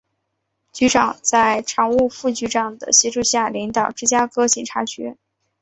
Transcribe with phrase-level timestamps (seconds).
[0.73, 5.15] 局长在常务副局长的协助下领导芝加哥警察局。